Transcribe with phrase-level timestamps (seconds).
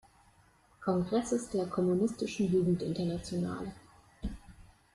[0.79, 3.71] Kongresses der Kommunistischen Jugendinternationale.